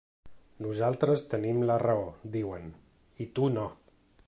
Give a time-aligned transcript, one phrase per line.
[0.65, 2.67] Nosaltres tenim la raó, diuen,
[3.27, 3.69] i tu no.